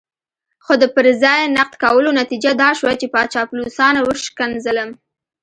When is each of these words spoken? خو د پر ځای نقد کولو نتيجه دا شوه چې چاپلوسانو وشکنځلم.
خو 0.63 0.73
د 0.81 0.83
پر 0.95 1.05
ځای 1.23 1.41
نقد 1.57 1.73
کولو 1.83 2.09
نتيجه 2.21 2.51
دا 2.63 2.69
شوه 2.79 2.93
چې 3.01 3.07
چاپلوسانو 3.33 3.99
وشکنځلم. 4.09 4.89